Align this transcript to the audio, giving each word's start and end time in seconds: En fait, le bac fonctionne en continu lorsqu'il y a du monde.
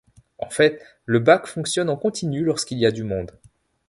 En 0.39 0.49
fait, 0.49 0.81
le 1.05 1.19
bac 1.19 1.45
fonctionne 1.45 1.87
en 1.87 1.95
continu 1.95 2.43
lorsqu'il 2.43 2.79
y 2.79 2.87
a 2.87 2.91
du 2.91 3.03
monde. 3.03 3.37